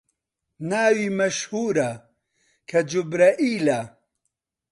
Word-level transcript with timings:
ناوی 0.69 1.07
مەشهوورە، 1.19 1.91
کە 2.69 2.79
جوبرەئیلە 2.91 3.79